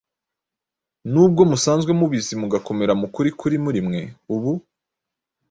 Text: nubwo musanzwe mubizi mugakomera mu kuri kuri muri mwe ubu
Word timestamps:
nubwo 1.11 1.41
musanzwe 1.51 1.91
mubizi 1.99 2.33
mugakomera 2.41 2.93
mu 3.01 3.07
kuri 3.13 3.29
kuri 3.39 3.55
muri 3.65 3.79
mwe 3.87 4.01
ubu 4.35 4.51